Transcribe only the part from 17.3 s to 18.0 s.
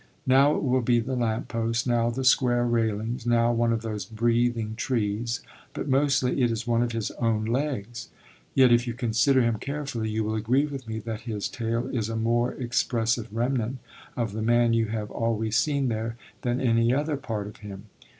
of him.